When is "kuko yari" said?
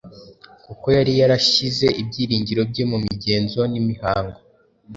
0.65-1.11